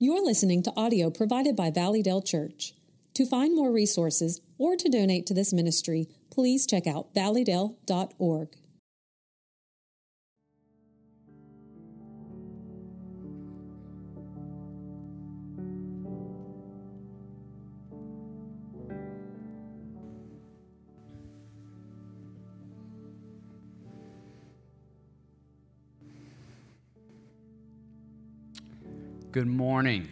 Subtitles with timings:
[0.00, 2.72] You're listening to audio provided by Valleydale Church.
[3.14, 8.48] To find more resources or to donate to this ministry, please check out valleydale.org.
[29.38, 30.08] Good morning.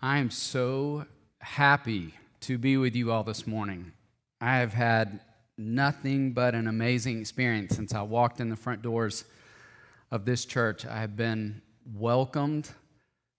[0.00, 1.04] I am so
[1.38, 3.92] happy to be with you all this morning.
[4.40, 5.20] I have had
[5.58, 9.24] nothing but an amazing experience since I walked in the front doors
[10.10, 10.86] of this church.
[10.86, 11.60] I have been
[11.94, 12.70] welcomed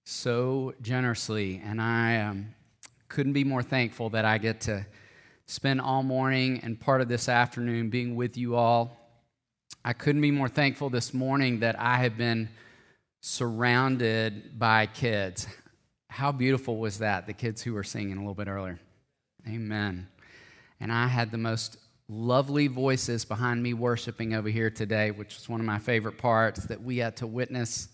[0.06, 2.54] so generously, and I um,
[3.10, 4.86] couldn't be more thankful that I get to
[5.48, 8.96] spend all morning and part of this afternoon being with you all.
[9.84, 12.50] I couldn't be more thankful this morning that I have been
[13.22, 15.48] surrounded by kids.
[16.10, 17.28] How beautiful was that?
[17.28, 18.80] The kids who were singing a little bit earlier.
[19.48, 20.08] Amen.
[20.80, 21.78] And I had the most
[22.10, 26.66] lovely voices behind me worshiping over here today, which was one of my favorite parts
[26.66, 27.88] that we had to witness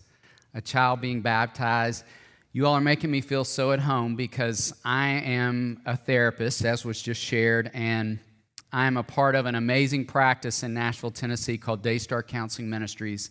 [0.54, 2.04] a child being baptized.
[2.52, 6.84] You all are making me feel so at home because I am a therapist, as
[6.84, 8.18] was just shared, and
[8.72, 13.30] I am a part of an amazing practice in Nashville, Tennessee called Daystar Counseling Ministries.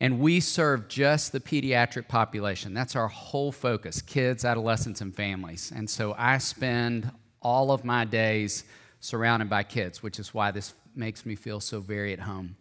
[0.00, 2.74] And we serve just the pediatric population.
[2.74, 5.72] That's our whole focus kids, adolescents, and families.
[5.74, 8.64] And so I spend all of my days
[9.00, 12.56] surrounded by kids, which is why this makes me feel so very at home.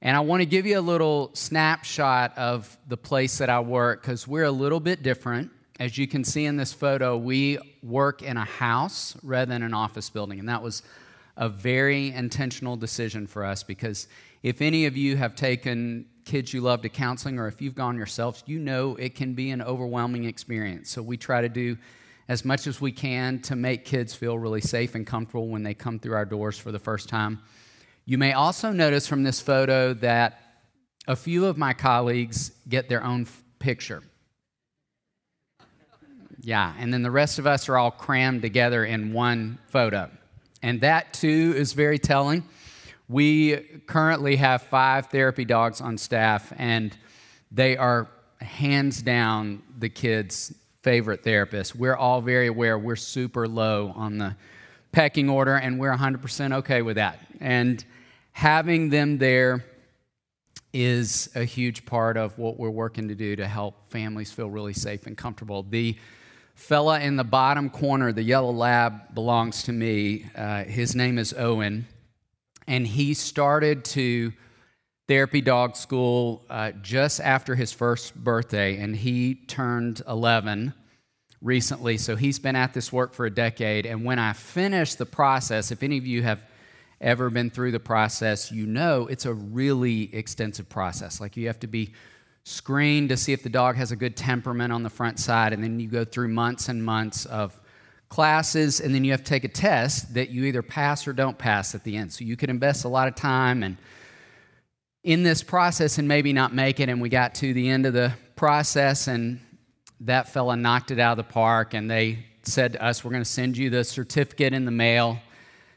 [0.00, 4.02] And I want to give you a little snapshot of the place that I work
[4.02, 5.50] because we're a little bit different.
[5.80, 9.74] As you can see in this photo, we work in a house rather than an
[9.74, 10.38] office building.
[10.38, 10.82] And that was
[11.36, 14.06] a very intentional decision for us because
[14.42, 17.96] if any of you have taken kids you love to counseling, or if you've gone
[17.96, 20.90] yourself, you know it can be an overwhelming experience.
[20.90, 21.76] So we try to do
[22.28, 25.74] as much as we can to make kids feel really safe and comfortable when they
[25.74, 27.40] come through our doors for the first time.
[28.06, 30.40] You may also notice from this photo that
[31.06, 34.02] a few of my colleagues get their own f- picture.
[36.40, 40.10] Yeah, and then the rest of us are all crammed together in one photo.
[40.62, 42.44] And that too is very telling.
[43.08, 43.56] We
[43.86, 46.96] currently have five therapy dogs on staff, and
[47.52, 48.08] they are
[48.40, 51.74] hands down the kids' favorite therapists.
[51.74, 54.36] We're all very aware we're super low on the
[54.92, 57.20] pecking order, and we're 100% okay with that.
[57.40, 57.84] And
[58.32, 59.64] having them there
[60.72, 64.72] is a huge part of what we're working to do to help families feel really
[64.72, 65.62] safe and comfortable.
[65.62, 65.96] The
[66.54, 70.26] fella in the bottom corner, the yellow lab, belongs to me.
[70.34, 71.86] Uh, his name is Owen
[72.66, 74.32] and he started to
[75.06, 80.72] therapy dog school uh, just after his first birthday, and he turned 11
[81.42, 81.98] recently.
[81.98, 83.84] So he's been at this work for a decade.
[83.84, 86.44] And when I finished the process, if any of you have
[87.00, 91.20] ever been through the process, you know it's a really extensive process.
[91.20, 91.92] Like you have to be
[92.44, 95.62] screened to see if the dog has a good temperament on the front side, and
[95.62, 97.60] then you go through months and months of
[98.08, 101.36] classes, and then you have to take a test that you either pass or don't
[101.36, 102.12] pass at the end.
[102.12, 103.76] So you could invest a lot of time and
[105.02, 106.88] in this process and maybe not make it.
[106.88, 109.40] And we got to the end of the process, and
[110.00, 113.22] that fella knocked it out of the park, and they said to us, We're going
[113.22, 115.18] to send you the certificate in the mail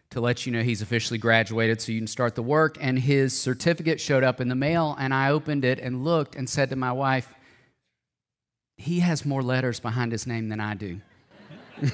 [0.10, 2.78] to let you know he's officially graduated so you can start the work.
[2.80, 6.50] And his certificate showed up in the mail, and I opened it and looked and
[6.50, 7.34] said to my wife,
[8.78, 11.02] He has more letters behind his name than I do.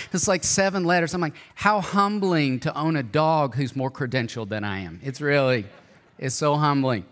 [0.12, 1.14] It's like seven letters.
[1.14, 5.00] I'm like, how humbling to own a dog who's more credentialed than I am.
[5.02, 5.66] It's really,
[6.18, 7.04] it's so humbling.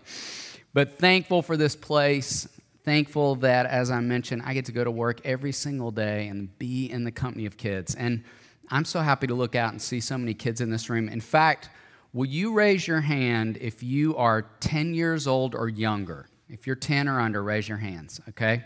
[0.73, 2.47] But thankful for this place.
[2.83, 6.57] Thankful that, as I mentioned, I get to go to work every single day and
[6.57, 7.93] be in the company of kids.
[7.93, 8.23] And
[8.69, 11.09] I'm so happy to look out and see so many kids in this room.
[11.09, 11.69] In fact,
[12.13, 16.27] will you raise your hand if you are 10 years old or younger?
[16.49, 18.63] If you're 10 or under, raise your hands, okay?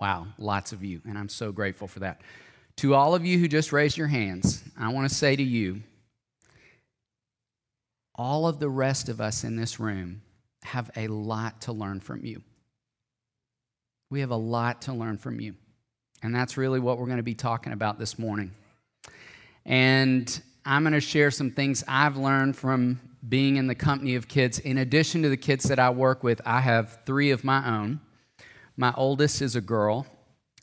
[0.00, 2.20] Wow, lots of you, and I'm so grateful for that.
[2.78, 5.82] To all of you who just raised your hands, I want to say to you
[8.14, 10.22] all of the rest of us in this room
[10.62, 12.40] have a lot to learn from you.
[14.10, 15.56] We have a lot to learn from you.
[16.22, 18.52] And that's really what we're going to be talking about this morning.
[19.66, 24.28] And I'm going to share some things I've learned from being in the company of
[24.28, 24.60] kids.
[24.60, 27.98] In addition to the kids that I work with, I have three of my own.
[28.76, 30.06] My oldest is a girl,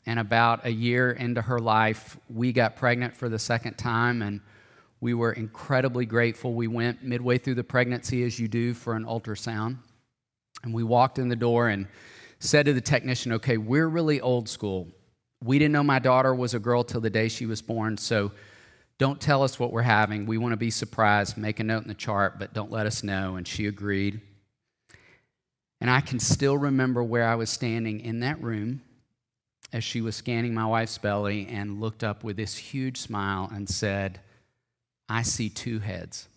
[0.06, 4.40] and about a year into her life, we got pregnant for the second time, and
[5.00, 6.54] we were incredibly grateful.
[6.54, 9.78] We went midway through the pregnancy, as you do for an ultrasound.
[10.62, 11.88] And we walked in the door and
[12.38, 14.88] said to the technician, Okay, we're really old school.
[15.42, 18.32] We didn't know my daughter was a girl till the day she was born, so
[18.98, 20.24] don't tell us what we're having.
[20.24, 21.36] We want to be surprised.
[21.36, 23.36] Make a note in the chart, but don't let us know.
[23.36, 24.20] And she agreed.
[25.80, 28.80] And I can still remember where I was standing in that room
[29.72, 33.68] as she was scanning my wife's belly and looked up with this huge smile and
[33.68, 34.20] said,
[35.08, 36.28] I see two heads.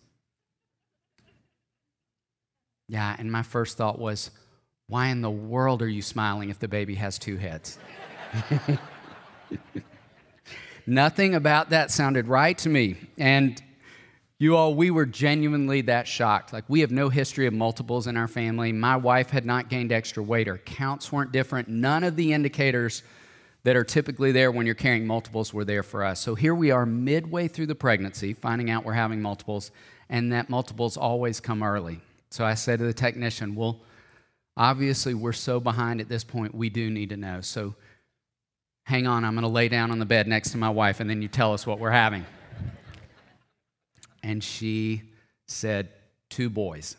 [2.88, 4.30] Yeah, and my first thought was,
[4.88, 7.78] why in the world are you smiling if the baby has two heads?
[10.86, 12.96] Nothing about that sounded right to me.
[13.16, 13.62] And
[14.40, 16.52] you all, we were genuinely that shocked.
[16.52, 18.72] Like, we have no history of multiples in our family.
[18.72, 21.68] My wife had not gained extra weight, her counts weren't different.
[21.68, 23.04] None of the indicators
[23.62, 26.20] that are typically there when you're carrying multiples were there for us.
[26.20, 29.70] So here we are midway through the pregnancy, finding out we're having multiples,
[30.08, 32.00] and that multiples always come early.
[32.30, 33.80] So I said to the technician, Well,
[34.56, 37.40] obviously we're so behind at this point, we do need to know.
[37.40, 37.74] So
[38.84, 41.10] hang on, I'm going to lay down on the bed next to my wife, and
[41.10, 42.24] then you tell us what we're having.
[44.22, 45.02] And she
[45.46, 45.88] said,
[46.28, 46.96] Two boys.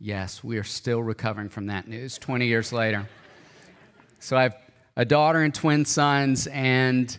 [0.00, 3.08] Yes, we are still recovering from that news 20 years later.
[4.20, 4.56] So I have
[4.98, 7.16] a daughter and twin sons, and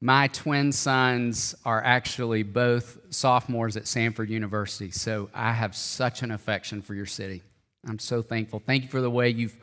[0.00, 4.90] my twin sons are actually both sophomores at Samford University.
[4.90, 7.44] So I have such an affection for your city.
[7.88, 8.60] I'm so thankful.
[8.66, 9.56] Thank you for the way you've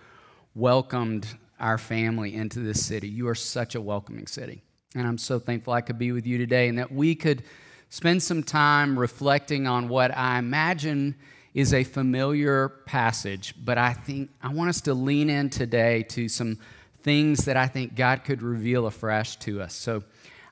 [0.56, 1.27] welcomed
[1.59, 3.09] our family into this city.
[3.09, 4.62] You are such a welcoming city.
[4.95, 7.44] And I'm so thankful I could be with you today and that we could
[7.89, 11.15] spend some time reflecting on what I imagine
[11.54, 16.30] is a familiar passage, but I think I want us to lean in today to
[16.30, 16.57] some
[17.03, 19.74] things that I think God could reveal afresh to us.
[19.74, 20.03] So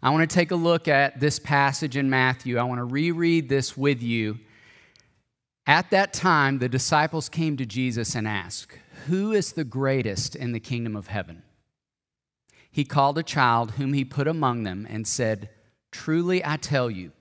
[0.01, 2.57] I want to take a look at this passage in Matthew.
[2.57, 4.39] I want to reread this with you.
[5.67, 8.75] At that time, the disciples came to Jesus and asked,
[9.07, 11.43] who is the greatest in the kingdom of heaven?
[12.71, 15.49] He called a child whom he put among them and said,
[15.91, 17.11] Truly I tell you,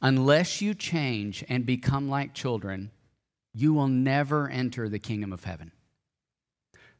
[0.00, 2.90] unless you change and become like children,
[3.52, 5.72] you will never enter the kingdom of heaven.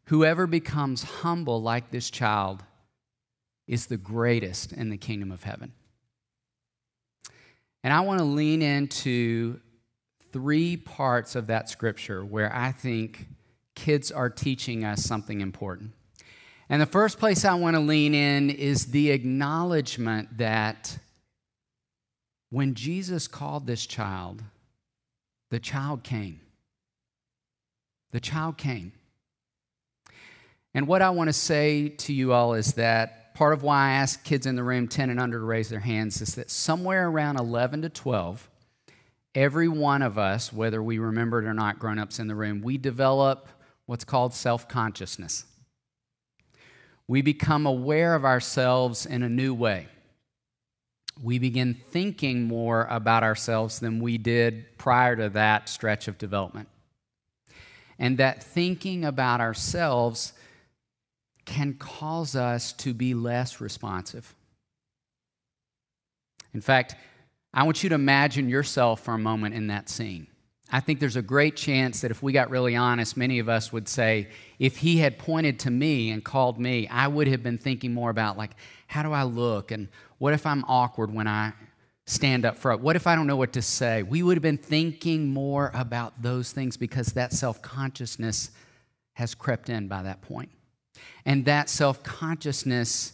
[0.07, 2.63] Whoever becomes humble like this child
[3.67, 5.73] is the greatest in the kingdom of heaven.
[7.85, 9.61] And I want to lean into
[10.33, 13.27] three parts of that scripture where I think
[13.75, 15.93] kids are teaching us something important.
[16.69, 20.99] And the first place I want to lean in is the acknowledgement that
[22.51, 24.43] when Jesus called this child,
[25.51, 26.41] the child came.
[28.13, 28.93] The child came.
[30.75, 33.93] And what I want to say to you all is that part of why I
[33.93, 37.09] ask kids in the room 10 and under to raise their hands is that somewhere
[37.09, 38.49] around 11 to 12,
[39.35, 42.63] every one of us, whether we remember it or not, grown ups in the room,
[42.63, 43.49] we develop
[43.87, 45.45] what's called self consciousness.
[47.07, 49.89] We become aware of ourselves in a new way.
[51.23, 56.69] We begin thinking more about ourselves than we did prior to that stretch of development.
[57.99, 60.33] And that thinking about ourselves
[61.45, 64.35] can cause us to be less responsive.
[66.55, 66.95] In fact,
[67.55, 70.27] I want you to imagine yourself for a moment in that scene.
[70.75, 73.73] I think there's a great chance that if we got really honest, many of us
[73.73, 74.29] would say,
[74.59, 78.09] if he had pointed to me and called me, I would have been thinking more
[78.09, 78.53] about, like,
[78.87, 79.71] how do I look?
[79.71, 81.53] And what if I'm awkward when I
[82.07, 82.81] stand up front?
[82.81, 84.03] What if I don't know what to say?
[84.03, 88.51] We would have been thinking more about those things because that self consciousness
[89.13, 90.49] has crept in by that point.
[91.25, 93.13] And that self consciousness,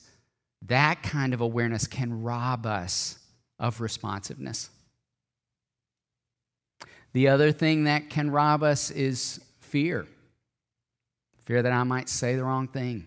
[0.66, 3.18] that kind of awareness can rob us
[3.58, 4.70] of responsiveness.
[7.12, 10.06] The other thing that can rob us is fear
[11.48, 13.06] fear that I might say the wrong thing.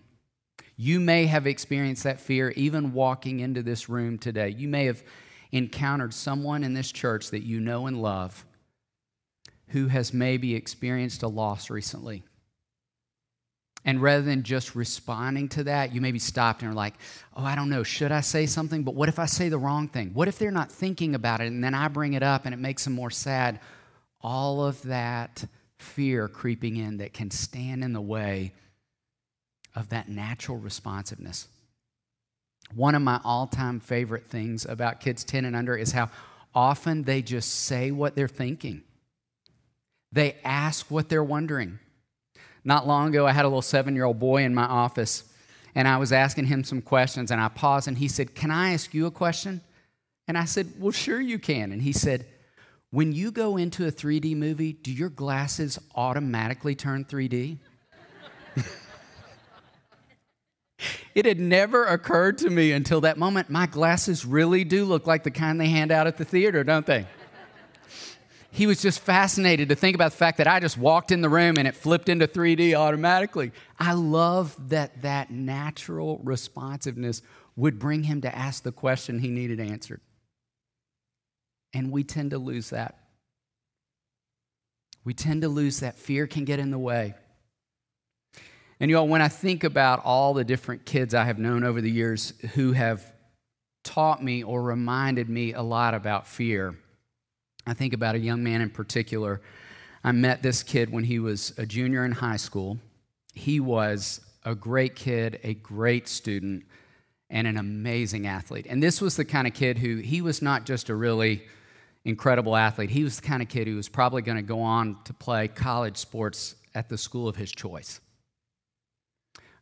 [0.76, 4.48] You may have experienced that fear even walking into this room today.
[4.48, 5.04] You may have
[5.52, 8.44] encountered someone in this church that you know and love
[9.68, 12.24] who has maybe experienced a loss recently.
[13.84, 16.94] And rather than just responding to that, you maybe stopped and are like,
[17.36, 18.84] oh, I don't know, should I say something?
[18.84, 20.10] But what if I say the wrong thing?
[20.14, 22.58] What if they're not thinking about it and then I bring it up and it
[22.58, 23.58] makes them more sad?
[24.22, 25.44] all of that
[25.78, 28.52] fear creeping in that can stand in the way
[29.74, 31.48] of that natural responsiveness.
[32.74, 36.10] One of my all time favorite things about kids 10 and under is how
[36.54, 38.82] often they just say what they're thinking.
[40.12, 41.78] They ask what they're wondering.
[42.64, 45.24] Not long ago, I had a little seven year old boy in my office,
[45.74, 48.72] and I was asking him some questions, and I paused, and he said, Can I
[48.72, 49.62] ask you a question?
[50.28, 51.72] And I said, Well, sure you can.
[51.72, 52.26] And he said,
[52.90, 57.58] When you go into a 3D movie, do your glasses automatically turn 3D?
[61.14, 63.50] it had never occurred to me until that moment.
[63.50, 66.86] My glasses really do look like the kind they hand out at the theater, don't
[66.86, 67.06] they?
[68.54, 71.30] He was just fascinated to think about the fact that I just walked in the
[71.30, 73.50] room and it flipped into 3D automatically.
[73.80, 77.22] I love that that natural responsiveness
[77.56, 80.02] would bring him to ask the question he needed answered.
[81.72, 82.98] And we tend to lose that.
[85.02, 85.96] We tend to lose that.
[85.96, 87.14] Fear can get in the way.
[88.78, 91.80] And you all, when I think about all the different kids I have known over
[91.80, 93.02] the years who have
[93.82, 96.76] taught me or reminded me a lot about fear,
[97.66, 99.40] I think about a young man in particular.
[100.04, 102.78] I met this kid when he was a junior in high school.
[103.34, 106.64] He was a great kid, a great student,
[107.30, 108.66] and an amazing athlete.
[108.68, 111.42] And this was the kind of kid who he was not just a really
[112.04, 114.96] incredible athlete, he was the kind of kid who was probably going to go on
[115.04, 118.00] to play college sports at the school of his choice.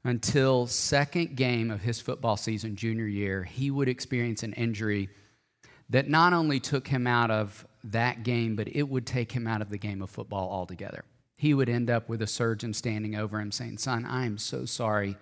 [0.05, 5.11] Until second game of his football season junior year, he would experience an injury
[5.91, 9.63] that not only took him out of that game, but it would take him out
[9.63, 11.05] of the game of football altogether.
[11.37, 14.67] He would end up with a surgeon standing over him saying, Son, I am so
[14.67, 15.17] sorry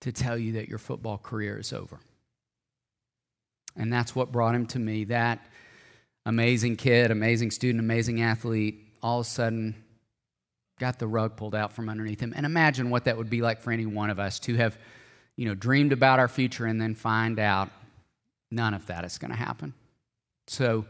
[0.00, 1.98] to tell you that your football career is over.
[3.76, 5.04] And that's what brought him to me.
[5.04, 5.44] That
[6.24, 9.74] amazing kid, amazing student, amazing athlete, all of a sudden
[10.78, 12.32] got the rug pulled out from underneath him.
[12.36, 14.78] And imagine what that would be like for any one of us to have,
[15.36, 17.70] you know, dreamed about our future and then find out
[18.50, 19.74] none of that is going to happen.
[20.46, 20.86] So,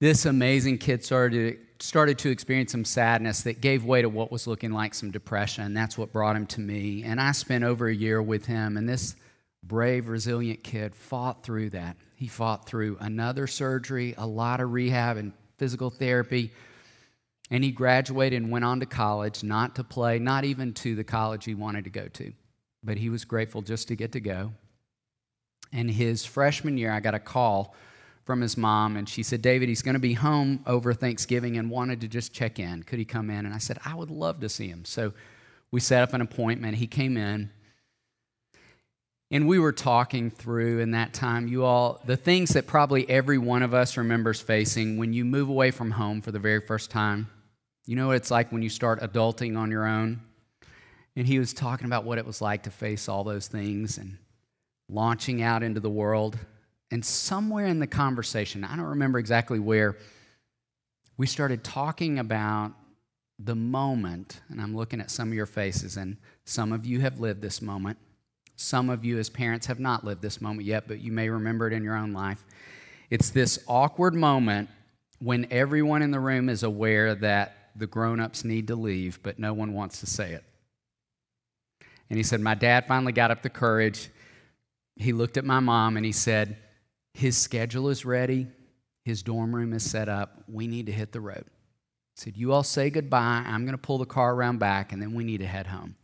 [0.00, 4.30] this amazing kid started to, started to experience some sadness that gave way to what
[4.30, 5.74] was looking like some depression.
[5.74, 7.02] That's what brought him to me.
[7.04, 9.16] And I spent over a year with him, and this
[9.62, 11.96] brave, resilient kid fought through that.
[12.14, 16.52] He fought through another surgery, a lot of rehab and physical therapy.
[17.50, 21.04] And he graduated and went on to college, not to play, not even to the
[21.04, 22.32] college he wanted to go to.
[22.84, 24.52] But he was grateful just to get to go.
[25.72, 27.74] And his freshman year, I got a call
[28.28, 31.70] from his mom, and she said, David, he's going to be home over Thanksgiving and
[31.70, 32.82] wanted to just check in.
[32.82, 33.46] Could he come in?
[33.46, 34.84] And I said, I would love to see him.
[34.84, 35.14] So
[35.70, 36.76] we set up an appointment.
[36.76, 37.50] He came in.
[39.30, 43.38] And we were talking through in that time, you all, the things that probably every
[43.38, 46.90] one of us remembers facing when you move away from home for the very first
[46.90, 47.30] time.
[47.86, 50.20] You know what it's like when you start adulting on your own?
[51.16, 54.18] And he was talking about what it was like to face all those things and
[54.90, 56.38] launching out into the world.
[56.90, 59.96] And somewhere in the conversation, I don't remember exactly where,
[61.18, 62.72] we started talking about
[63.40, 67.18] the moment, and I'm looking at some of your faces, and some of you have
[67.18, 67.98] lived this moment.
[68.54, 71.66] Some of you, as parents, have not lived this moment yet, but you may remember
[71.66, 72.44] it in your own life.
[73.10, 74.68] It's this awkward moment
[75.18, 79.38] when everyone in the room is aware that the grown ups need to leave, but
[79.38, 80.44] no one wants to say it.
[82.10, 84.08] And he said, My dad finally got up the courage.
[84.96, 86.56] He looked at my mom and he said,
[87.18, 88.46] his schedule is ready,
[89.04, 90.44] his dorm room is set up.
[90.46, 91.44] We need to hit the road.
[92.14, 93.42] He said, You all say goodbye.
[93.44, 95.96] I'm going to pull the car around back, and then we need to head home.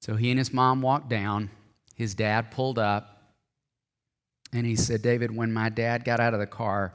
[0.00, 1.50] So he and his mom walked down.
[1.96, 3.34] His dad pulled up,
[4.52, 6.94] and he said, David, when my dad got out of the car,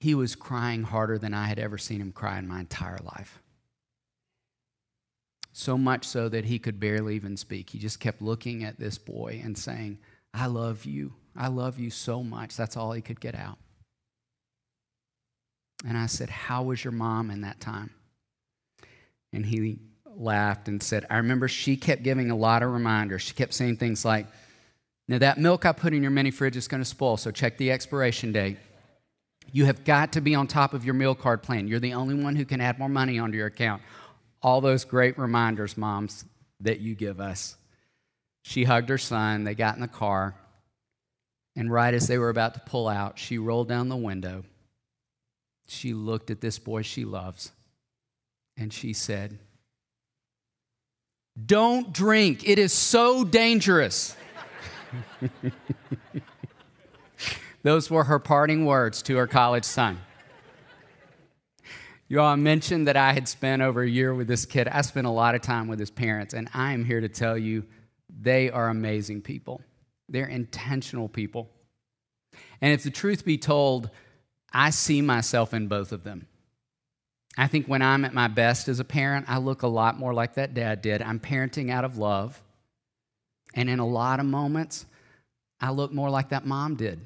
[0.00, 3.40] he was crying harder than I had ever seen him cry in my entire life.
[5.52, 7.70] So much so that he could barely even speak.
[7.70, 9.98] He just kept looking at this boy and saying,
[10.32, 11.12] I love you.
[11.36, 12.56] I love you so much.
[12.56, 13.58] That's all he could get out.
[15.86, 17.90] And I said, How was your mom in that time?
[19.32, 19.78] And he
[20.16, 23.22] laughed and said, I remember she kept giving a lot of reminders.
[23.22, 24.26] She kept saying things like,
[25.08, 27.58] Now, that milk I put in your mini fridge is going to spoil, so check
[27.58, 28.58] the expiration date.
[29.52, 31.68] You have got to be on top of your meal card plan.
[31.68, 33.82] You're the only one who can add more money onto your account.
[34.42, 36.24] All those great reminders, moms,
[36.60, 37.56] that you give us.
[38.42, 39.44] She hugged her son.
[39.44, 40.34] They got in the car.
[41.56, 44.44] And right as they were about to pull out, she rolled down the window.
[45.66, 47.52] She looked at this boy she loves.
[48.56, 49.38] And she said,
[51.44, 52.48] Don't drink.
[52.48, 54.16] It is so dangerous.
[57.62, 60.00] Those were her parting words to her college son.
[62.08, 64.68] You all mentioned that I had spent over a year with this kid.
[64.68, 67.38] I spent a lot of time with his parents, and I am here to tell
[67.38, 67.64] you
[68.08, 69.62] they are amazing people.
[70.08, 71.50] They're intentional people.
[72.60, 73.90] And if the truth be told,
[74.52, 76.26] I see myself in both of them.
[77.36, 80.14] I think when I'm at my best as a parent, I look a lot more
[80.14, 81.02] like that dad did.
[81.02, 82.40] I'm parenting out of love.
[83.54, 84.86] And in a lot of moments,
[85.60, 87.00] I look more like that mom did.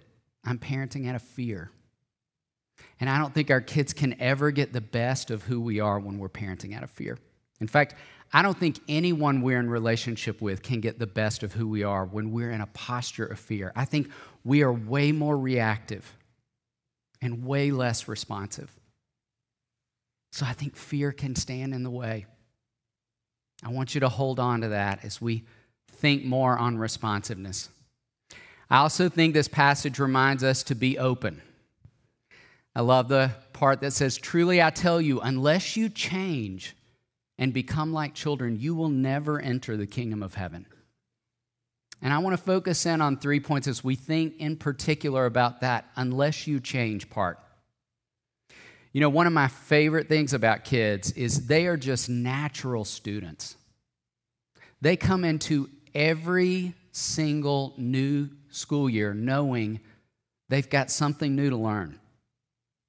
[0.45, 1.71] I'm parenting out of fear.
[3.01, 5.99] And I don't think our kids can ever get the best of who we are
[5.99, 7.19] when we're parenting out of fear.
[7.61, 7.95] In fact,
[8.33, 11.83] I don't think anyone we're in relationship with can get the best of who we
[11.83, 13.73] are when we're in a posture of fear.
[13.75, 14.11] I think
[14.45, 16.15] we are way more reactive
[17.23, 18.71] and way less responsive.
[20.33, 22.27] So I think fear can stand in the way.
[23.65, 25.45] I want you to hold on to that as we
[25.91, 27.71] think more on responsiveness.
[28.71, 31.41] I also think this passage reminds us to be open.
[32.77, 36.77] I love the part that says, Truly I tell you, unless you change
[37.39, 40.67] and become like children, you will never enter the kingdom of heaven.
[42.03, 45.61] And I want to focus in on three points as we think in particular about
[45.61, 47.39] that unless you change part.
[48.93, 53.57] You know, one of my favorite things about kids is they are just natural students.
[54.81, 59.81] They come into every single new school year knowing
[60.49, 61.99] they've got something new to learn.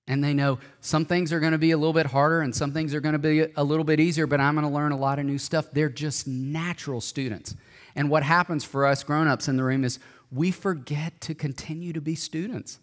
[0.10, 2.74] And they know some things are going to be a little bit harder and some
[2.74, 4.98] things are going to be a little bit easier, but I'm going to learn a
[4.98, 5.68] lot of new stuff.
[5.72, 7.56] They're just natural students.
[7.96, 10.00] And what happens for us grown ups in the room is
[10.32, 12.80] we forget to continue to be students.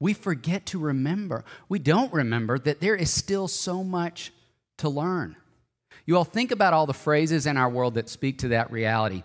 [0.00, 1.44] We forget to remember.
[1.68, 4.32] We don't remember that there is still so much
[4.78, 5.36] to learn.
[6.04, 9.22] You all think about all the phrases in our world that speak to that reality.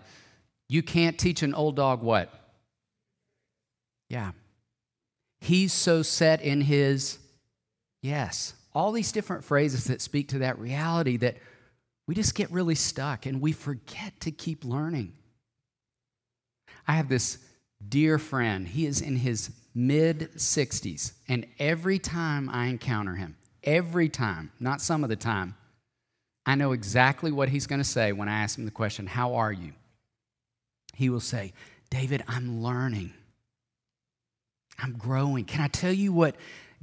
[0.68, 2.32] You can't teach an old dog what?
[4.08, 4.30] Yeah.
[5.40, 7.18] He's so set in his
[8.02, 8.54] yes.
[8.74, 11.36] All these different phrases that speak to that reality that
[12.06, 15.12] we just get really stuck and we forget to keep learning.
[16.86, 17.38] I have this
[17.86, 18.66] dear friend.
[18.66, 24.80] He is in his mid 60s, and every time I encounter him, every time, not
[24.80, 25.54] some of the time,
[26.44, 29.34] I know exactly what he's going to say when I ask him the question, How
[29.34, 29.72] are you?
[30.94, 31.52] He will say,
[31.90, 33.12] David, I'm learning.
[34.78, 35.44] I'm growing.
[35.44, 36.34] Can I tell you what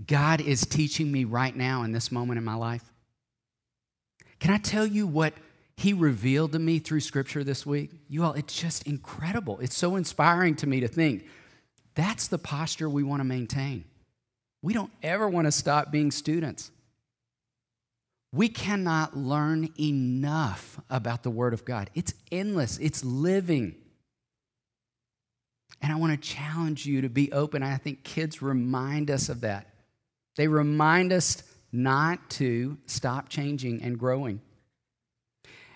[0.08, 2.84] God is teaching me right now in this moment in my life?
[4.40, 5.34] Can I tell you what
[5.76, 7.92] He revealed to me through Scripture this week?
[8.08, 9.60] You all, it's just incredible.
[9.60, 11.26] It's so inspiring to me to think
[11.96, 13.84] that's the posture we want to maintain.
[14.62, 16.72] We don't ever want to stop being students.
[18.32, 21.90] We cannot learn enough about the Word of God.
[21.96, 23.76] It's endless, it's living.
[25.82, 27.64] And I want to challenge you to be open.
[27.64, 29.68] I think kids remind us of that.
[30.36, 34.42] They remind us not to stop changing and growing.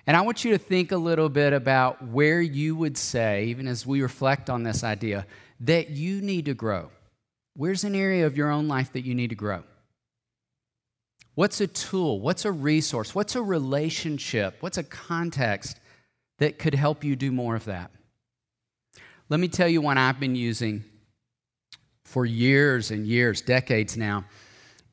[0.05, 3.67] And I want you to think a little bit about where you would say, even
[3.67, 5.25] as we reflect on this idea,
[5.61, 6.89] that you need to grow.
[7.55, 9.63] Where's an area of your own life that you need to grow?
[11.35, 12.19] What's a tool?
[12.19, 13.15] What's a resource?
[13.15, 14.57] What's a relationship?
[14.59, 15.79] What's a context
[16.39, 17.91] that could help you do more of that?
[19.29, 20.83] Let me tell you one I've been using
[22.03, 24.25] for years and years, decades now.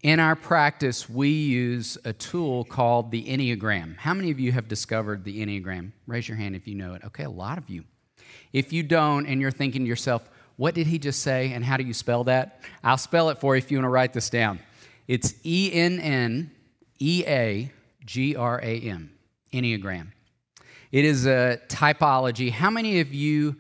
[0.02, 3.98] In our practice, we use a tool called the Enneagram.
[3.98, 5.92] How many of you have discovered the Enneagram?
[6.06, 7.04] Raise your hand if you know it.
[7.04, 7.84] Okay, a lot of you.
[8.54, 11.76] If you don't and you're thinking to yourself, what did he just say and how
[11.76, 12.62] do you spell that?
[12.82, 14.60] I'll spell it for you if you want to write this down.
[15.06, 16.50] It's E N N
[16.98, 17.70] E A
[18.06, 19.12] G R A M,
[19.52, 20.12] Enneagram.
[20.92, 22.50] It is a typology.
[22.50, 23.56] How many of you,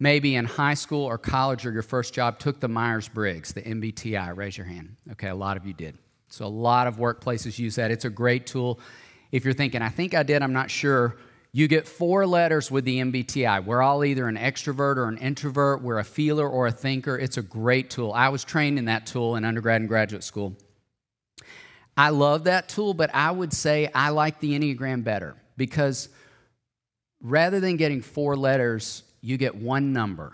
[0.00, 3.62] maybe in high school or college or your first job, took the Myers Briggs, the
[3.62, 4.36] MBTI?
[4.36, 4.96] Raise your hand.
[5.12, 5.96] Okay, a lot of you did.
[6.28, 7.90] So, a lot of workplaces use that.
[7.90, 8.80] It's a great tool.
[9.30, 11.16] If you're thinking, I think I did, I'm not sure,
[11.52, 13.64] you get four letters with the MBTI.
[13.64, 17.18] We're all either an extrovert or an introvert, we're a feeler or a thinker.
[17.18, 18.12] It's a great tool.
[18.12, 20.56] I was trained in that tool in undergrad and graduate school.
[21.96, 26.08] I love that tool, but I would say I like the Enneagram better because
[27.20, 30.32] rather than getting four letters, you get one number.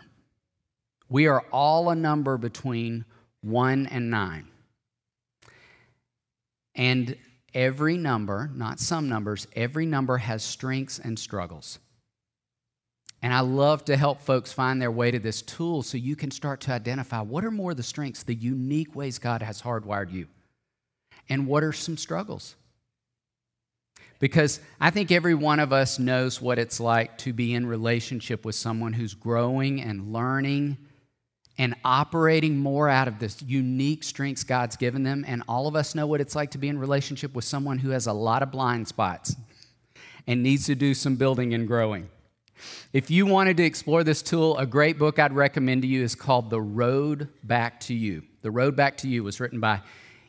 [1.08, 3.04] We are all a number between
[3.40, 4.48] one and nine.
[6.74, 7.16] And
[7.54, 11.78] every number, not some numbers, every number has strengths and struggles.
[13.22, 16.30] And I love to help folks find their way to this tool so you can
[16.30, 20.28] start to identify what are more the strengths, the unique ways God has hardwired you
[21.28, 22.56] and what are some struggles?
[24.18, 28.44] Because I think every one of us knows what it's like to be in relationship
[28.44, 30.78] with someone who's growing and learning
[31.58, 35.24] and operating more out of this unique strengths God's given them.
[35.26, 37.90] And all of us know what it's like to be in relationship with someone who
[37.90, 39.36] has a lot of blind spots
[40.26, 42.08] and needs to do some building and growing.
[42.92, 46.14] If you wanted to explore this tool, a great book I'd recommend to you is
[46.14, 48.22] called The Road Back to You.
[48.42, 49.82] The Road Back to You was written by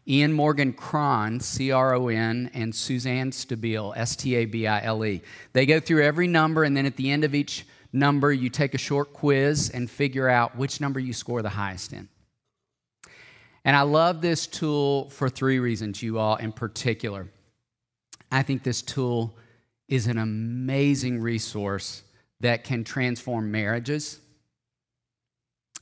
[0.07, 4.81] Ian Morgan Cron, C R O N, and Suzanne Stabile, S T A B I
[4.83, 5.21] L E.
[5.53, 8.73] They go through every number, and then at the end of each number, you take
[8.73, 12.07] a short quiz and figure out which number you score the highest in.
[13.65, 17.27] And I love this tool for three reasons, you all in particular.
[18.31, 19.35] I think this tool
[19.89, 22.03] is an amazing resource
[22.39, 24.21] that can transform marriages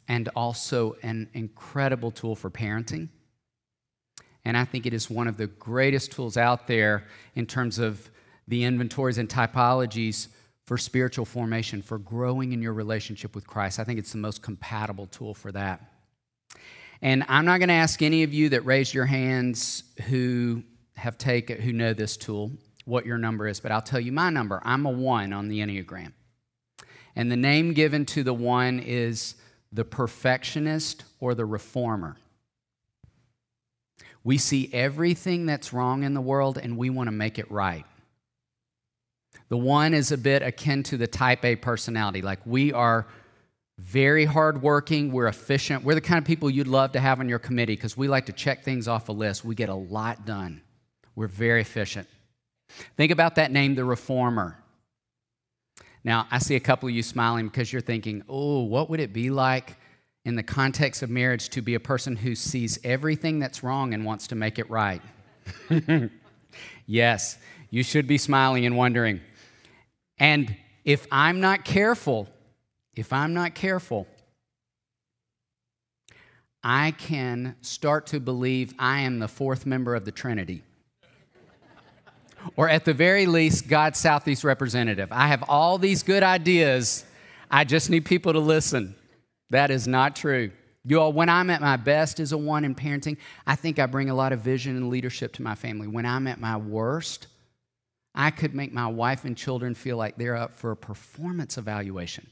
[0.08, 3.10] and also an incredible tool for parenting.
[4.45, 7.03] And I think it is one of the greatest tools out there
[7.34, 8.10] in terms of
[8.47, 10.27] the inventories and typologies
[10.65, 13.79] for spiritual formation, for growing in your relationship with Christ.
[13.79, 15.81] I think it's the most compatible tool for that.
[17.01, 20.63] And I'm not going to ask any of you that raised your hands who
[20.95, 22.51] have taken who know this tool
[22.86, 24.62] what your number is, but I'll tell you my number.
[24.63, 26.13] I'm a 1 on the Enneagram.
[27.15, 29.36] And the name given to the 1 is
[29.71, 32.17] the perfectionist or the reformer.
[34.26, 37.86] We see everything that's wrong in the world and we want to make it right.
[39.50, 42.24] The one is a bit akin to the type A personality.
[42.24, 43.06] Like we are
[43.78, 45.12] very hardworking.
[45.12, 45.84] We're efficient.
[45.84, 48.26] We're the kind of people you'd love to have on your committee because we like
[48.26, 49.46] to check things off a list.
[49.46, 50.62] We get a lot done.
[51.16, 52.08] We're very efficient.
[52.98, 54.58] Think about that name, the reformer.
[56.04, 59.14] Now, I see a couple of you smiling because you're thinking, oh, what would it
[59.14, 59.78] be like
[60.26, 64.04] in the context of marriage to be a person who sees everything that's wrong and
[64.04, 65.02] wants to make it right?
[66.88, 67.38] yes,
[67.70, 69.22] you should be smiling and wondering.
[70.18, 72.28] And if I'm not careful,
[72.96, 74.08] if I'm not careful,
[76.64, 80.64] I can start to believe I am the fourth member of the Trinity.
[82.56, 85.12] or at the very least, God's Southeast representative.
[85.12, 87.06] I have all these good ideas.
[87.52, 88.96] I just need people to listen.
[89.49, 90.51] That is not true.
[90.84, 93.88] You all, when I'm at my best as a one in parenting, I think I
[93.88, 95.88] bring a lot of vision and leadership to my family.
[95.88, 97.27] When I'm at my worst,
[98.13, 102.27] I could make my wife and children feel like they're up for a performance evaluation.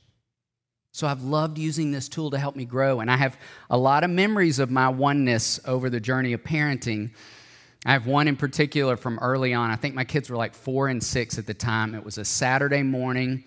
[0.91, 2.99] So I've loved using this tool to help me grow.
[2.99, 3.38] And I have
[3.71, 7.10] a lot of memories of my oneness over the journey of parenting.
[7.86, 9.71] I have one in particular from early on.
[9.71, 11.95] I think my kids were like four and six at the time.
[11.95, 13.43] It was a Saturday morning.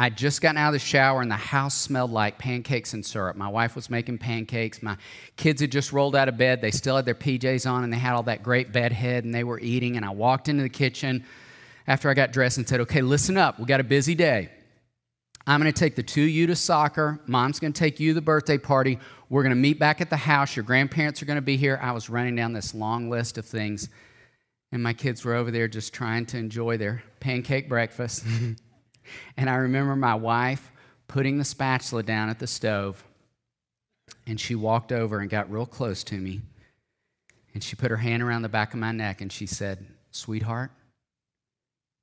[0.00, 3.36] I'd just gotten out of the shower and the house smelled like pancakes and syrup.
[3.36, 4.82] My wife was making pancakes.
[4.82, 4.96] My
[5.36, 6.62] kids had just rolled out of bed.
[6.62, 9.34] They still had their PJs on and they had all that great bed head and
[9.34, 9.98] they were eating.
[9.98, 11.26] And I walked into the kitchen
[11.86, 13.58] after I got dressed and said, Okay, listen up.
[13.58, 14.48] We got a busy day.
[15.46, 17.20] I'm going to take the two of you to soccer.
[17.26, 18.98] Mom's going to take you to the birthday party.
[19.28, 20.56] We're going to meet back at the house.
[20.56, 21.78] Your grandparents are going to be here.
[21.82, 23.90] I was running down this long list of things,
[24.72, 28.24] and my kids were over there just trying to enjoy their pancake breakfast.
[29.36, 30.70] and I remember my wife
[31.08, 33.04] putting the spatula down at the stove,
[34.26, 36.40] and she walked over and got real close to me.
[37.52, 40.70] And she put her hand around the back of my neck and she said, Sweetheart,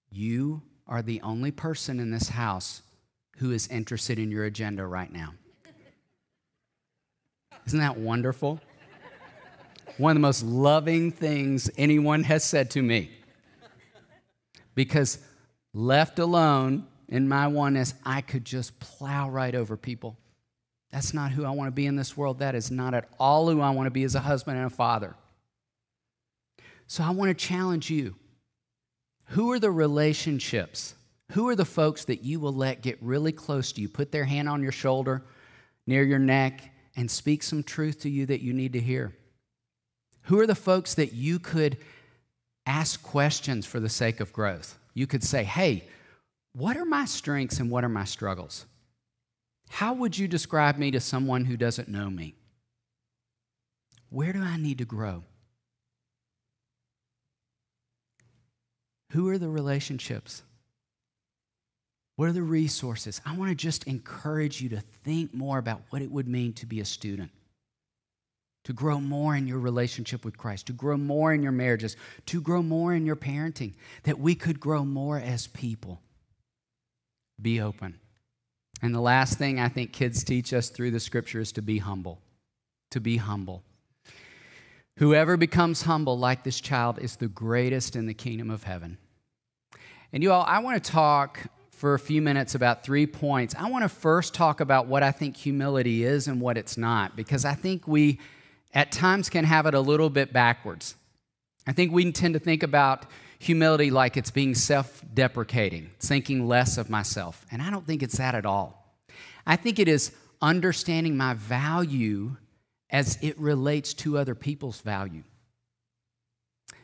[0.10, 2.82] you are the only person in this house
[3.38, 5.34] who is interested in your agenda right now.
[7.66, 8.60] Isn't that wonderful?
[9.98, 13.10] One of the most loving things anyone has said to me.
[14.76, 15.20] Because
[15.74, 20.18] left alone in my oneness, I could just plow right over people.
[20.92, 22.40] That's not who I want to be in this world.
[22.40, 24.70] That is not at all who I want to be as a husband and a
[24.70, 25.16] father.
[26.88, 28.16] So I want to challenge you.
[29.32, 30.96] Who are the relationships
[31.34, 34.26] who are the folks that you will let get really close to you, put their
[34.26, 35.24] hand on your shoulder,
[35.86, 39.14] near your neck, and speak some truth to you that you need to hear?
[40.24, 41.78] Who are the folks that you could
[42.66, 44.78] ask questions for the sake of growth?
[44.98, 45.88] You could say, hey,
[46.54, 48.66] what are my strengths and what are my struggles?
[49.70, 52.34] How would you describe me to someone who doesn't know me?
[54.10, 55.24] Where do I need to grow?
[59.12, 60.42] Who are the relationships
[62.18, 63.22] what are the resources?
[63.28, 66.66] I want to just encourage you to think more about what it would mean to
[66.66, 67.30] be a student,
[68.68, 72.42] to grow more in your relationship with Christ, to grow more in your marriages, to
[72.42, 76.02] grow more in your parenting, that we could grow more as people.
[77.42, 77.98] Be open.
[78.82, 81.78] And the last thing I think kids teach us through the scripture is to be
[81.78, 82.20] humble.
[82.92, 83.64] To be humble.
[84.98, 88.98] Whoever becomes humble like this child is the greatest in the kingdom of heaven.
[90.12, 91.40] And you all, I want to talk
[91.72, 93.56] for a few minutes about three points.
[93.58, 97.16] I want to first talk about what I think humility is and what it's not,
[97.16, 98.20] because I think we
[98.78, 100.96] at times can have it a little bit backwards.
[101.66, 103.08] I think we tend to think about
[103.40, 107.44] humility like it's being self deprecating, thinking less of myself.
[107.52, 108.96] And I don't think it's that at all.
[109.48, 110.12] I think it is
[110.44, 112.38] understanding my value
[112.92, 115.24] as it relates to other people's value.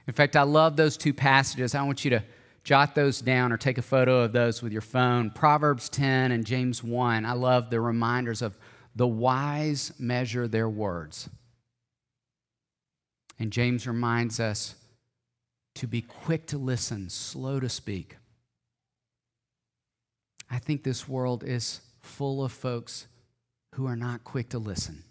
[0.07, 1.75] In fact, I love those two passages.
[1.75, 2.23] I want you to
[2.63, 5.29] jot those down or take a photo of those with your phone.
[5.29, 7.23] Proverbs 10 and James 1.
[7.23, 8.57] I love the reminders of
[8.95, 11.29] the wise measure their words.
[13.39, 14.75] And James reminds us
[15.75, 18.17] to be quick to listen, slow to speak.
[20.49, 23.07] I think this world is full of folks
[23.73, 25.03] who are not quick to listen,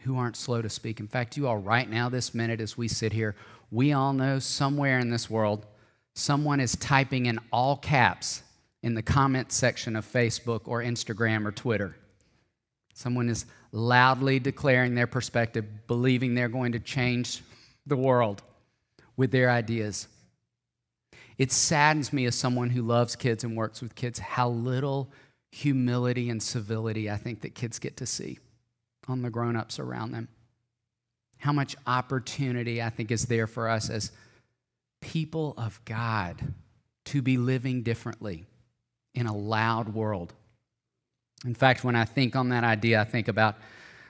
[0.00, 0.98] who aren't slow to speak.
[0.98, 3.36] In fact, you all, right now, this minute, as we sit here,
[3.70, 5.66] we all know somewhere in this world,
[6.14, 8.42] someone is typing in all caps
[8.82, 11.96] in the comment section of Facebook or Instagram or Twitter.
[12.94, 17.42] Someone is loudly declaring their perspective, believing they're going to change
[17.86, 18.42] the world
[19.16, 20.08] with their ideas.
[21.36, 25.10] It saddens me as someone who loves kids and works with kids how little
[25.50, 28.38] humility and civility I think that kids get to see
[29.06, 30.28] on the grown ups around them.
[31.38, 34.12] How much opportunity I think is there for us as
[35.00, 36.42] people of God
[37.06, 38.44] to be living differently
[39.14, 40.34] in a loud world.
[41.44, 43.56] In fact, when I think on that idea, I think about,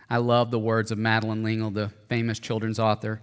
[0.09, 3.21] I love the words of Madeleine L'Engle, the famous children's author,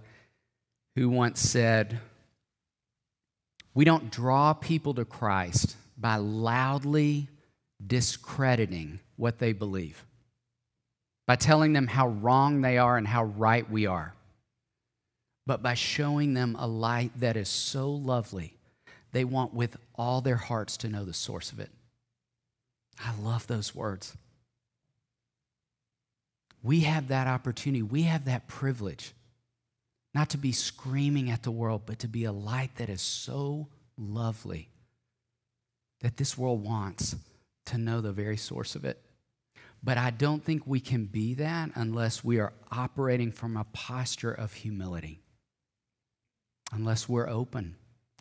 [0.94, 1.98] who once said,
[3.74, 7.28] We don't draw people to Christ by loudly
[7.84, 10.04] discrediting what they believe,
[11.26, 14.14] by telling them how wrong they are and how right we are,
[15.46, 18.56] but by showing them a light that is so lovely,
[19.12, 21.70] they want with all their hearts to know the source of it.
[22.98, 24.16] I love those words.
[26.62, 29.12] We have that opportunity, we have that privilege
[30.14, 33.68] not to be screaming at the world, but to be a light that is so
[33.98, 34.70] lovely
[36.00, 37.16] that this world wants
[37.66, 38.98] to know the very source of it.
[39.82, 44.32] But I don't think we can be that unless we are operating from a posture
[44.32, 45.20] of humility,
[46.72, 47.76] unless we're open.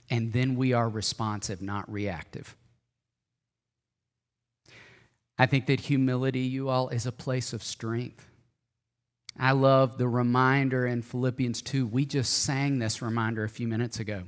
[0.10, 2.56] And then we are responsive, not reactive.
[5.38, 8.28] I think that humility, you all, is a place of strength.
[9.38, 11.86] I love the reminder in Philippians 2.
[11.88, 14.24] We just sang this reminder a few minutes ago.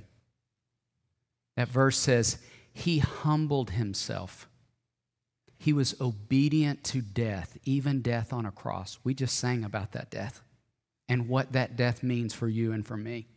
[1.56, 2.40] That verse says,
[2.74, 4.50] He humbled Himself.
[5.58, 9.00] He was obedient to death, even death on a cross.
[9.04, 10.42] We just sang about that death
[11.08, 13.28] and what that death means for you and for me.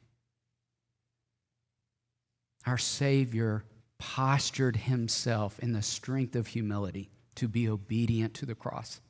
[2.66, 3.64] Our Savior
[3.98, 9.00] postured Himself in the strength of humility to be obedient to the cross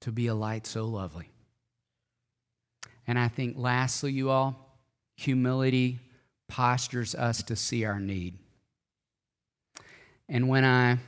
[0.00, 1.28] to be a light so lovely.
[3.06, 4.78] And I think, lastly, you all,
[5.16, 5.98] humility
[6.48, 8.38] postures us to see our need.
[10.28, 10.98] And when I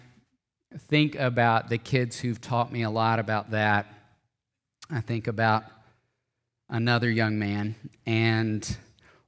[0.77, 3.87] think about the kids who've taught me a lot about that,
[4.91, 5.65] I think about
[6.69, 8.77] another young man, and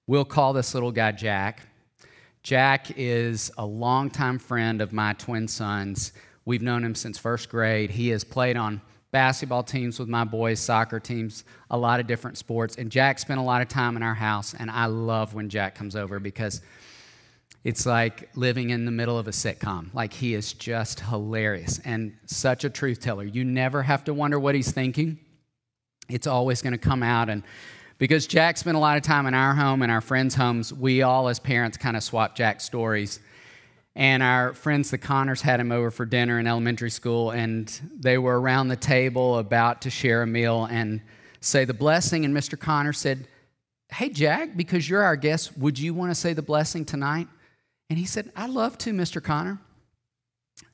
[0.06, 1.62] we'll call this little guy Jack.
[2.44, 6.12] Jack is a longtime friend of my twin sons.
[6.44, 7.90] We've known him since first grade.
[7.90, 12.36] He has played on basketball teams with my boys, soccer teams, a lot of different
[12.36, 12.76] sports.
[12.76, 15.74] And Jack spent a lot of time in our house, and I love when Jack
[15.74, 16.60] comes over because
[17.64, 19.94] it's like living in the middle of a sitcom.
[19.94, 23.24] Like he is just hilarious and such a truth teller.
[23.24, 25.18] You never have to wonder what he's thinking.
[26.10, 27.42] It's always going to come out and
[27.98, 31.02] because Jack spent a lot of time in our home and our friends' homes, we
[31.02, 33.20] all as parents kind of swap Jack's stories
[33.96, 38.18] and our friends, the Connors, had him over for dinner in elementary school, and they
[38.18, 41.00] were around the table about to share a meal and
[41.40, 42.24] say the blessing.
[42.24, 42.58] And Mr.
[42.58, 43.28] Connor said,
[43.90, 47.28] Hey, Jack, because you're our guest, would you want to say the blessing tonight?
[47.88, 49.22] And he said, I'd love to, Mr.
[49.22, 49.60] Connor.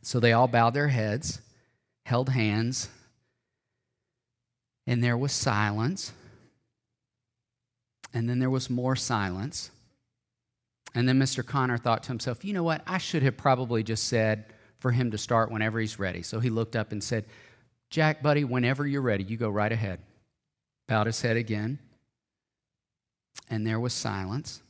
[0.01, 1.43] So they all bowed their heads,
[2.07, 2.89] held hands,
[4.87, 6.13] and there was silence.
[8.13, 9.71] And then there was more silence.
[10.95, 11.47] And then Mr.
[11.47, 12.83] Connor thought to himself, you know what?
[12.87, 14.47] I should have probably just said
[14.79, 16.23] for him to start whenever he's ready.
[16.23, 17.27] So he looked up and said,
[17.91, 20.01] Jack, buddy, whenever you're ready, you go right ahead.
[20.89, 21.79] Bowed his head again.
[23.49, 24.63] And there was silence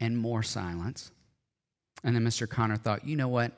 [0.00, 1.10] and more silence.
[2.02, 2.48] And then Mr.
[2.48, 3.52] Connor thought, you know what?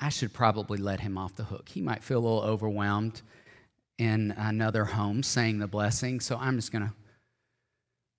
[0.00, 1.68] I should probably let him off the hook.
[1.68, 3.22] He might feel a little overwhelmed
[3.98, 6.20] in another home saying the blessing.
[6.20, 6.92] So I'm just going to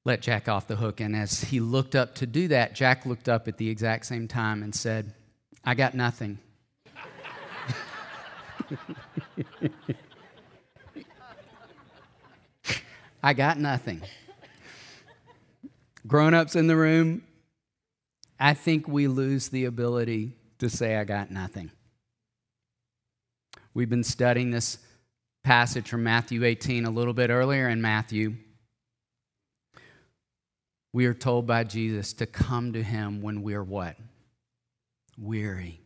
[0.06, 1.00] let Jack off the hook.
[1.00, 4.28] And as he looked up to do that, Jack looked up at the exact same
[4.28, 5.14] time and said,
[5.64, 6.40] I got nothing.
[13.22, 14.02] I got nothing.
[16.08, 17.24] Grown ups in the room,
[18.40, 21.72] I think we lose the ability to say, I got nothing.
[23.74, 24.78] We've been studying this
[25.44, 28.36] passage from Matthew 18 a little bit earlier in Matthew
[30.93, 33.95] we are told by Jesus to come to him when we're what?
[35.17, 35.82] Weary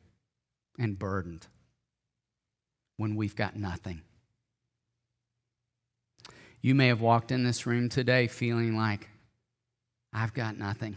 [0.80, 1.48] and burdened,
[2.98, 4.02] when we've got nothing.
[6.62, 9.10] You may have walked in this room today feeling like,
[10.14, 10.96] I've got nothing.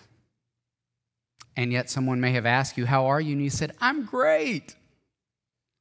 [1.57, 3.33] And yet someone may have asked you, How are you?
[3.33, 4.77] And you said, I'm great.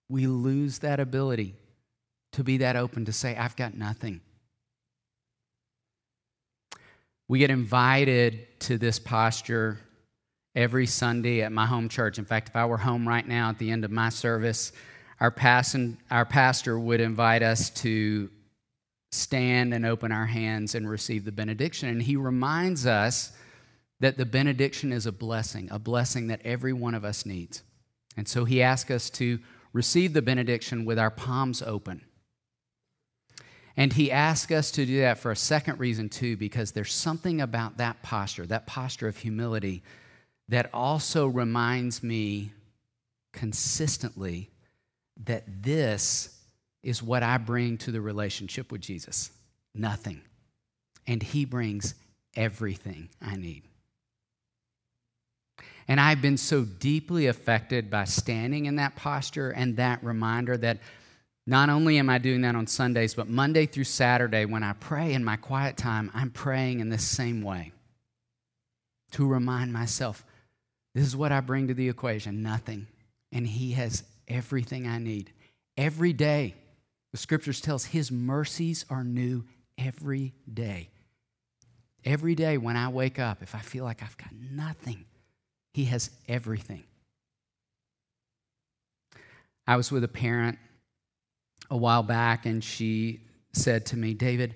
[0.09, 1.55] We lose that ability
[2.31, 4.21] to be that open to say, I've got nothing.
[7.27, 9.79] We get invited to this posture
[10.55, 12.19] every Sunday at my home church.
[12.19, 14.71] In fact, if I were home right now at the end of my service,
[15.19, 18.29] our, pastor, our pastor would invite us to
[19.11, 21.89] stand and open our hands and receive the benediction.
[21.89, 23.31] And he reminds us
[23.99, 27.63] that the benediction is a blessing, a blessing that every one of us needs.
[28.17, 29.39] And so he asks us to
[29.73, 32.01] receive the benediction with our palms open.
[33.77, 37.41] And he asks us to do that for a second reason, too, because there's something
[37.41, 39.83] about that posture, that posture of humility,
[40.47, 42.51] that also reminds me
[43.33, 44.49] consistently
[45.25, 46.39] that this
[46.83, 49.31] is what I bring to the relationship with Jesus
[49.73, 50.21] nothing.
[51.05, 51.95] And he brings
[52.35, 53.63] everything I need.
[55.87, 60.79] And I've been so deeply affected by standing in that posture and that reminder that
[61.47, 65.13] not only am I doing that on Sundays, but Monday through Saturday, when I pray
[65.13, 67.71] in my quiet time, I'm praying in this same way
[69.11, 70.25] to remind myself
[70.95, 72.87] this is what I bring to the equation nothing.
[73.31, 75.31] And He has everything I need.
[75.77, 76.55] Every day,
[77.11, 79.43] the scriptures tell us His mercies are new
[79.77, 80.89] every day.
[82.03, 85.05] Every day when I wake up, if I feel like I've got nothing,
[85.73, 86.85] He has everything.
[89.67, 90.57] I was with a parent
[91.69, 93.21] a while back, and she
[93.53, 94.55] said to me, David,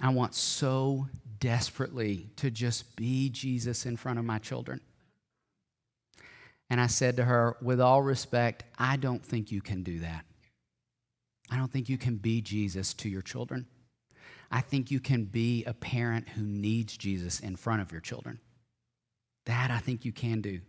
[0.00, 1.08] I want so
[1.40, 4.80] desperately to just be Jesus in front of my children.
[6.70, 10.24] And I said to her, with all respect, I don't think you can do that.
[11.50, 13.66] I don't think you can be Jesus to your children.
[14.50, 18.38] I think you can be a parent who needs Jesus in front of your children.
[19.46, 20.60] That I think you can do.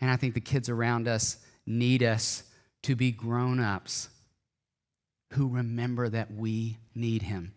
[0.00, 2.42] And I think the kids around us need us
[2.82, 4.08] to be grown ups
[5.32, 7.52] who remember that we need Him.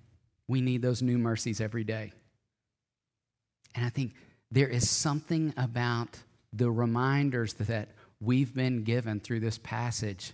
[0.47, 2.12] We need those new mercies every day.
[3.75, 4.13] And I think
[4.51, 6.17] there is something about
[6.51, 10.34] the reminders that we've been given through this passage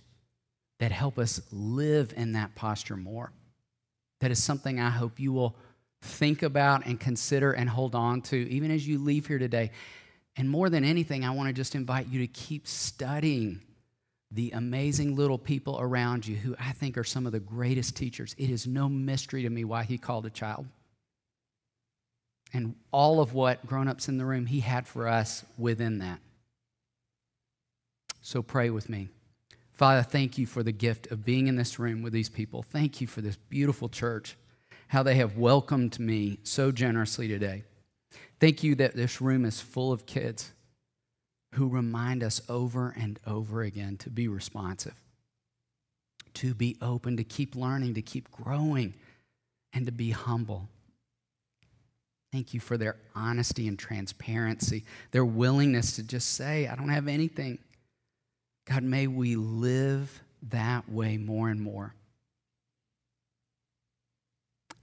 [0.78, 3.32] that help us live in that posture more.
[4.20, 5.56] That is something I hope you will
[6.02, 9.70] think about and consider and hold on to even as you leave here today.
[10.36, 13.60] And more than anything, I want to just invite you to keep studying
[14.36, 18.34] the amazing little people around you who I think are some of the greatest teachers.
[18.38, 20.66] It is no mystery to me why he called a child.
[22.52, 26.20] And all of what grown ups in the room he had for us within that.
[28.20, 29.08] So pray with me.
[29.72, 32.62] Father, thank you for the gift of being in this room with these people.
[32.62, 34.36] Thank you for this beautiful church,
[34.88, 37.64] how they have welcomed me so generously today.
[38.38, 40.52] Thank you that this room is full of kids
[41.56, 44.94] who remind us over and over again to be responsive,
[46.34, 48.92] to be open, to keep learning, to keep growing,
[49.72, 50.68] and to be humble.
[52.30, 57.08] Thank you for their honesty and transparency, their willingness to just say, I don't have
[57.08, 57.58] anything.
[58.66, 61.94] God, may we live that way more and more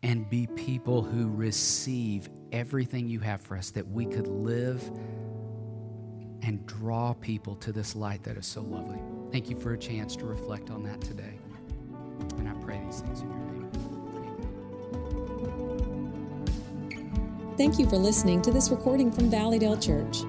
[0.01, 4.89] and be people who receive everything you have for us, that we could live
[6.43, 8.99] and draw people to this light that is so lovely.
[9.31, 11.39] Thank you for a chance to reflect on that today.
[12.37, 13.53] And I pray these things in your name.
[17.57, 20.19] Thank you for listening to this recording from Valleydale Church.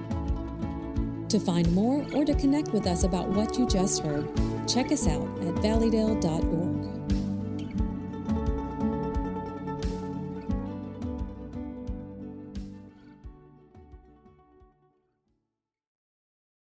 [1.29, 4.29] To find more or to connect with us about what you just heard,
[4.67, 6.74] check us out at valleydale.org.